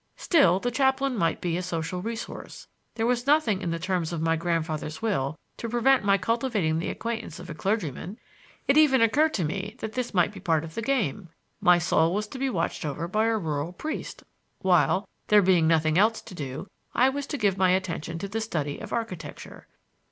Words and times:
Still, 0.17 0.59
the 0.59 0.71
chaplain 0.71 1.15
might 1.15 1.41
be 1.41 1.57
a 1.57 1.61
social 1.61 2.01
resource. 2.01 2.67
There 2.95 3.05
was 3.05 3.27
nothing 3.27 3.61
in 3.61 3.69
the 3.69 3.77
terms 3.77 4.11
of 4.11 4.19
my 4.19 4.35
grandfather's 4.35 4.99
will 4.99 5.37
to 5.57 5.69
prevent 5.69 6.03
my 6.03 6.17
cultivating 6.17 6.79
the 6.79 6.89
acquaintance 6.89 7.37
of 7.37 7.51
a 7.51 7.53
clergyman. 7.53 8.17
It 8.67 8.79
even 8.79 9.03
occurred 9.03 9.35
to 9.35 9.43
me 9.43 9.75
that 9.77 9.93
this 9.93 10.11
might 10.11 10.33
be 10.33 10.39
a 10.39 10.41
part 10.41 10.63
of 10.63 10.73
the 10.73 10.81
game: 10.81 11.29
my 11.59 11.77
soul 11.77 12.15
was 12.15 12.27
to 12.29 12.39
be 12.39 12.49
watched 12.49 12.83
over 12.83 13.07
by 13.07 13.27
a 13.27 13.37
rural 13.37 13.73
priest, 13.73 14.23
while, 14.63 15.07
there 15.27 15.43
being 15.43 15.67
nothing 15.67 15.99
else 15.99 16.19
to 16.23 16.33
do, 16.33 16.67
I 16.95 17.09
was 17.09 17.27
to 17.27 17.37
give 17.37 17.59
my 17.59 17.69
attention 17.69 18.17
to 18.17 18.27
the 18.27 18.41
study 18.41 18.79
of 18.79 18.91
architecture. 18.91 19.67